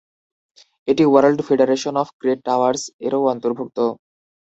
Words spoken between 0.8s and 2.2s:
এটি World Federation of